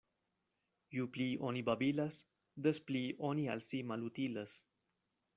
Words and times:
Ju 0.99 1.03
pli 1.17 1.25
oni 1.49 1.61
babilas, 1.67 2.17
des 2.67 2.79
pli 2.87 3.01
oni 3.31 3.45
al 3.57 3.61
si 3.67 3.83
malutilas. 3.91 4.57